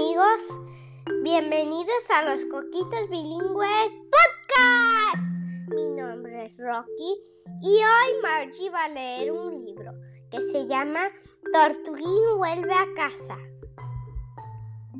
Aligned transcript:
amigos, 0.00 0.58
bienvenidos 1.22 2.10
a 2.16 2.22
los 2.24 2.46
Coquitos 2.46 3.10
Bilingües 3.10 3.92
Podcast. 4.08 5.28
Mi 5.74 5.90
nombre 5.90 6.46
es 6.46 6.56
Rocky 6.56 7.18
y 7.60 7.68
hoy 7.68 8.22
Margie 8.22 8.70
va 8.70 8.84
a 8.84 8.88
leer 8.88 9.30
un 9.30 9.62
libro 9.62 9.92
que 10.30 10.40
se 10.52 10.66
llama 10.66 11.02
Tortuguín 11.52 12.38
vuelve 12.38 12.72
a 12.72 12.86
casa. 12.96 13.36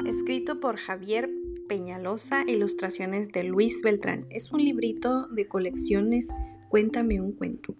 Escrito 0.04 0.60
por 0.60 0.76
Javier 0.76 1.30
Peñalosa, 1.66 2.44
ilustraciones 2.46 3.28
de 3.28 3.44
Luis 3.44 3.80
Beltrán. 3.80 4.26
Es 4.28 4.52
un 4.52 4.62
librito 4.62 5.28
de 5.28 5.48
colecciones 5.48 6.28
Cuéntame 6.68 7.22
un 7.22 7.32
cuento. 7.32 7.74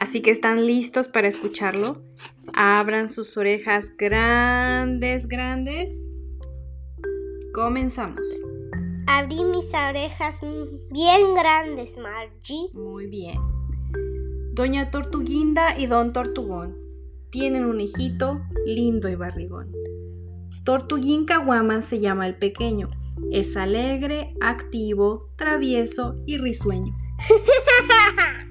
Así 0.00 0.22
que 0.22 0.30
están 0.30 0.64
listos 0.64 1.08
para 1.08 1.28
escucharlo. 1.28 2.02
Abran 2.54 3.10
sus 3.10 3.36
orejas 3.36 3.94
grandes, 3.98 5.28
grandes. 5.28 6.08
Comenzamos. 7.52 8.26
Abrí 9.06 9.44
mis 9.44 9.66
orejas 9.74 10.40
bien 10.90 11.34
grandes, 11.34 11.98
Margie. 11.98 12.70
Muy 12.72 13.08
bien. 13.08 13.38
Doña 14.54 14.90
Tortuguinda 14.90 15.78
y 15.78 15.86
Don 15.86 16.14
Tortugón 16.14 16.74
tienen 17.30 17.66
un 17.66 17.80
hijito 17.82 18.40
lindo 18.64 19.10
y 19.10 19.16
barrigón. 19.16 19.70
Tortuguín 20.64 21.26
Caguama 21.26 21.82
se 21.82 22.00
llama 22.00 22.26
el 22.26 22.36
pequeño. 22.36 22.88
Es 23.30 23.54
alegre, 23.54 24.34
activo, 24.40 25.28
travieso 25.36 26.16
y 26.24 26.38
risueño. 26.38 26.96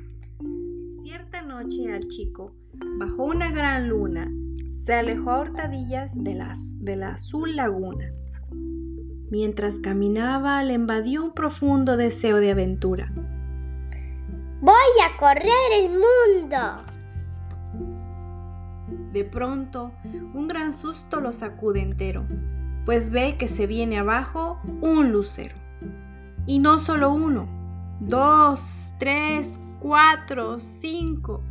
noche 1.61 1.91
al 1.91 2.07
chico, 2.07 2.53
bajo 2.99 3.25
una 3.25 3.51
gran 3.51 3.89
luna, 3.89 4.31
se 4.69 4.93
alejó 4.93 5.31
a 5.31 5.41
hurtadillas 5.41 6.23
de 6.23 6.33
la, 6.33 6.53
de 6.77 6.95
la 6.95 7.09
azul 7.09 7.57
laguna. 7.57 8.13
Mientras 9.29 9.79
caminaba, 9.79 10.63
le 10.63 10.75
invadió 10.75 11.21
un 11.21 11.33
profundo 11.33 11.97
deseo 11.97 12.37
de 12.37 12.51
aventura. 12.51 13.11
Voy 14.61 14.73
a 15.03 15.17
correr 15.19 15.49
el 15.81 15.89
mundo. 15.89 16.57
De 19.11 19.25
pronto, 19.25 19.91
un 20.33 20.47
gran 20.47 20.71
susto 20.71 21.19
lo 21.19 21.33
sacude 21.33 21.81
entero, 21.81 22.25
pues 22.85 23.09
ve 23.09 23.35
que 23.37 23.49
se 23.49 23.67
viene 23.67 23.99
abajo 23.99 24.61
un 24.79 25.11
lucero. 25.11 25.55
Y 26.45 26.59
no 26.59 26.79
solo 26.79 27.11
uno, 27.11 27.49
dos, 27.99 28.93
tres, 28.97 29.59
cuatro, 29.79 30.59
cinco, 30.59 31.41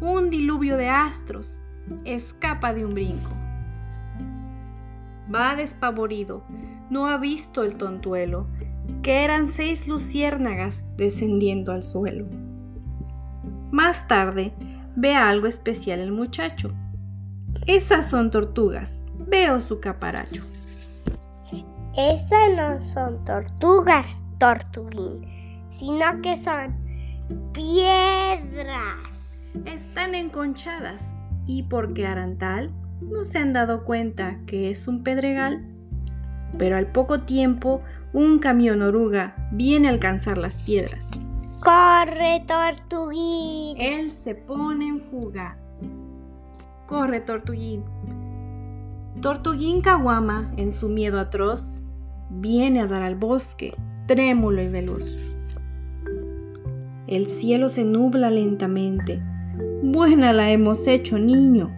un 0.00 0.30
diluvio 0.30 0.76
de 0.76 0.88
astros, 0.88 1.60
escapa 2.04 2.72
de 2.72 2.84
un 2.84 2.94
brinco. 2.94 3.30
Va 5.32 5.54
despavorido, 5.54 6.44
no 6.90 7.06
ha 7.06 7.18
visto 7.18 7.62
el 7.62 7.76
tontuelo, 7.76 8.46
que 9.02 9.24
eran 9.24 9.48
seis 9.48 9.86
luciérnagas 9.86 10.88
descendiendo 10.96 11.72
al 11.72 11.82
suelo. 11.82 12.26
Más 13.70 14.08
tarde, 14.08 14.54
ve 14.96 15.14
algo 15.14 15.46
especial 15.46 16.00
el 16.00 16.12
muchacho. 16.12 16.72
Esas 17.66 18.08
son 18.08 18.30
tortugas, 18.30 19.04
veo 19.18 19.60
su 19.60 19.80
caparacho. 19.80 20.42
Esas 21.96 22.50
no 22.56 22.80
son 22.80 23.24
tortugas, 23.24 24.18
tortuguín, 24.38 25.26
sino 25.68 26.22
que 26.22 26.36
son 26.36 26.87
piedras. 27.52 28.98
Están 29.64 30.14
enconchadas 30.14 31.16
y 31.46 31.64
porque 31.64 32.06
harán 32.06 32.38
tal, 32.38 32.72
no 33.00 33.24
se 33.24 33.38
han 33.38 33.52
dado 33.52 33.84
cuenta 33.84 34.38
que 34.46 34.70
es 34.70 34.88
un 34.88 35.02
pedregal. 35.02 35.66
Pero 36.56 36.76
al 36.76 36.92
poco 36.92 37.20
tiempo, 37.22 37.82
un 38.12 38.38
camión 38.38 38.82
oruga 38.82 39.48
viene 39.52 39.88
a 39.88 39.90
alcanzar 39.90 40.38
las 40.38 40.58
piedras. 40.58 41.26
¡Corre, 41.60 42.44
Tortuguín! 42.46 43.76
Él 43.78 44.10
se 44.10 44.34
pone 44.34 44.86
en 44.86 45.00
fuga. 45.00 45.58
¡Corre, 46.86 47.20
Tortuguín! 47.20 47.84
Tortuguín 49.20 49.80
Caguama, 49.80 50.52
en 50.56 50.72
su 50.72 50.88
miedo 50.88 51.18
atroz, 51.18 51.82
viene 52.30 52.80
a 52.80 52.86
dar 52.86 53.02
al 53.02 53.16
bosque, 53.16 53.74
trémulo 54.06 54.62
y 54.62 54.68
veloz. 54.68 55.16
El 57.08 57.24
cielo 57.24 57.70
se 57.70 57.84
nubla 57.84 58.28
lentamente. 58.28 59.22
Buena 59.82 60.34
la 60.34 60.50
hemos 60.50 60.86
hecho, 60.86 61.18
niño. 61.18 61.74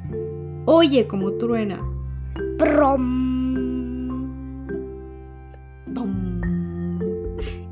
Oye 0.66 1.06
como 1.06 1.34
truena. 1.34 1.80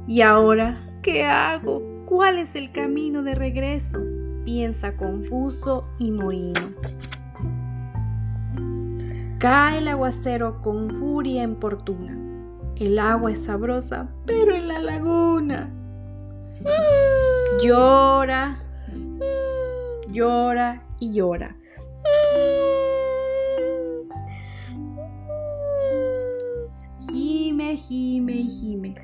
¿Y 0.06 0.20
ahora 0.20 0.80
qué 1.02 1.24
hago? 1.24 1.82
¿Cuál 2.06 2.38
es 2.38 2.54
el 2.54 2.70
camino 2.70 3.24
de 3.24 3.34
regreso? 3.34 3.98
Piensa 4.44 4.96
confuso 4.96 5.84
y 5.98 6.12
mohino. 6.12 6.74
Cae 9.38 9.78
el 9.78 9.88
aguacero 9.88 10.62
con 10.62 10.90
furia 10.90 11.42
importuna. 11.42 12.16
El 12.76 13.00
agua 13.00 13.32
es 13.32 13.42
sabrosa, 13.42 14.08
pero 14.26 14.54
en 14.54 14.68
la 14.68 14.78
laguna. 14.78 15.72
Llora, 17.60 18.62
llora 20.12 20.86
y 21.00 21.12
llora. 21.12 21.56
Gime, 27.10 27.76
gime 27.76 28.32
y 28.32 28.48
gime. 28.48 28.94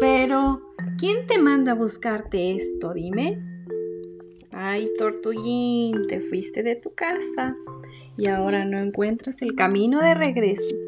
Pero, 0.00 0.62
¿quién 0.98 1.26
te 1.26 1.38
manda 1.38 1.72
a 1.72 1.74
buscarte 1.74 2.54
esto? 2.54 2.94
Dime. 2.94 3.38
Ay, 4.50 4.90
Tortuguín, 4.96 6.06
te 6.06 6.20
fuiste 6.20 6.62
de 6.62 6.76
tu 6.76 6.94
casa 6.94 7.54
y 8.16 8.28
ahora 8.28 8.64
no 8.64 8.78
encuentras 8.78 9.42
el 9.42 9.54
camino 9.54 10.00
de 10.00 10.14
regreso. 10.14 10.81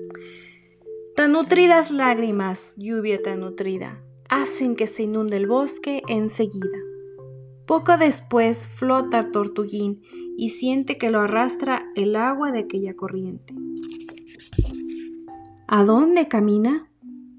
Tan 1.16 1.30
nutridas 1.30 1.92
lágrimas, 1.92 2.75
lluvia 2.76 3.22
tan 3.22 3.38
nutrida, 3.38 4.02
hacen 4.28 4.75
que 4.75 4.88
se 4.88 5.04
inunde 5.04 5.36
el 5.36 5.47
bosque 5.47 6.02
enseguida. 6.08 6.78
Poco 7.66 7.97
después 7.97 8.66
flota 8.66 9.30
Tortuguín 9.30 10.02
y 10.36 10.50
siente 10.50 10.98
que 10.98 11.10
lo 11.10 11.20
arrastra 11.20 11.86
el 11.94 12.16
agua 12.16 12.50
de 12.50 12.60
aquella 12.60 12.97
corriente. 12.97 13.54
¿A 15.69 15.84
dónde 15.84 16.26
camina? 16.26 16.91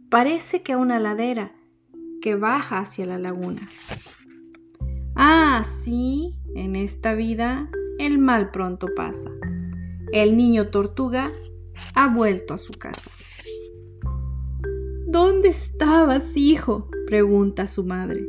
Parece 0.10 0.62
que 0.62 0.72
a 0.72 0.78
una 0.78 0.98
ladera 0.98 1.54
que 2.22 2.36
baja 2.36 2.80
hacia 2.80 3.06
la 3.06 3.20
laguna. 3.20 3.70
Ah, 5.16 5.66
sí, 5.66 6.36
en 6.56 6.78
esta 6.78 7.14
vida 7.14 7.70
el 8.00 8.20
mal 8.20 8.52
pronto 8.52 8.88
pasa. 8.96 9.32
El 10.14 10.38
niño 10.38 10.70
tortuga 10.70 11.34
ha 11.94 12.16
vuelto 12.16 12.54
a 12.54 12.58
su 12.58 12.72
casa. 12.72 13.12
¿Dónde 15.16 15.48
estabas, 15.48 16.36
hijo? 16.36 16.90
pregunta 17.08 17.70
su 17.70 17.86
madre. 17.86 18.28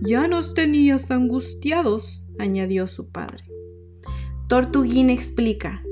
Ya 0.00 0.26
nos 0.26 0.52
tenías 0.52 1.12
angustiados, 1.12 2.26
añadió 2.36 2.88
su 2.88 3.12
padre. 3.12 3.44
Tortuguín 4.48 5.08
explica. 5.08 5.84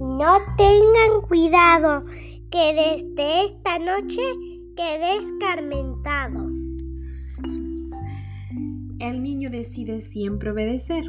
No 0.00 0.38
tengan 0.56 1.20
cuidado, 1.28 2.06
que 2.50 2.72
desde 2.72 3.44
esta 3.44 3.78
noche 3.78 4.22
quedé 4.76 5.18
escarmentado. 5.18 6.48
El 8.98 9.22
niño 9.22 9.50
decide 9.50 10.00
siempre 10.00 10.52
obedecer. 10.52 11.04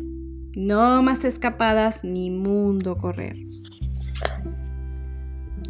No 0.58 1.02
más 1.02 1.24
escapadas 1.24 2.04
ni 2.04 2.30
mundo 2.30 2.98
correr. 2.98 3.38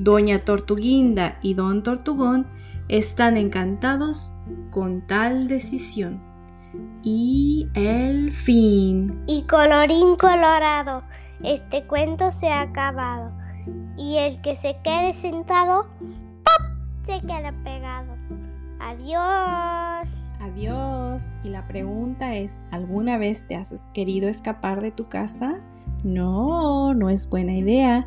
Doña 0.03 0.39
Tortuguinda 0.39 1.37
y 1.41 1.53
Don 1.53 1.81
Tortugón 1.81 2.45
están 2.89 3.37
encantados 3.37 4.33
con 4.69 5.07
tal 5.07 5.47
decisión. 5.47 6.21
Y 7.03 7.69
el 7.73 8.33
fin. 8.33 9.23
Y 9.27 9.43
colorín 9.43 10.17
colorado, 10.17 11.03
este 11.41 11.85
cuento 11.85 12.33
se 12.33 12.49
ha 12.49 12.61
acabado. 12.61 13.31
Y 13.97 14.17
el 14.17 14.41
que 14.41 14.57
se 14.57 14.75
quede 14.83 15.13
sentado, 15.13 15.87
¡pop! 16.43 16.67
se 17.05 17.21
queda 17.21 17.53
pegado. 17.63 18.17
Adiós. 18.81 20.09
Adiós. 20.41 21.33
Y 21.45 21.49
la 21.49 21.65
pregunta 21.67 22.35
es, 22.35 22.61
¿alguna 22.71 23.17
vez 23.17 23.47
te 23.47 23.55
has 23.55 23.85
querido 23.93 24.27
escapar 24.27 24.81
de 24.81 24.91
tu 24.91 25.07
casa? 25.07 25.61
No, 26.03 26.93
no 26.93 27.09
es 27.09 27.29
buena 27.29 27.53
idea. 27.53 28.01